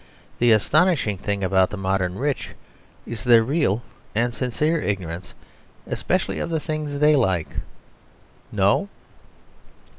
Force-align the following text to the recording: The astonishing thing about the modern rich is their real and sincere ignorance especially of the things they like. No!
The 0.39 0.51
astonishing 0.51 1.19
thing 1.19 1.43
about 1.43 1.69
the 1.69 1.77
modern 1.77 2.15
rich 2.17 2.55
is 3.05 3.23
their 3.23 3.43
real 3.43 3.83
and 4.15 4.33
sincere 4.33 4.81
ignorance 4.81 5.35
especially 5.85 6.39
of 6.39 6.49
the 6.49 6.59
things 6.59 6.97
they 6.97 7.15
like. 7.15 7.49
No! 8.51 8.89